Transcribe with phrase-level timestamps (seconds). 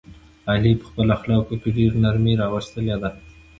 [0.51, 3.09] علي په خپلو اخلاقو کې ډېره نرمي راوستلې ده.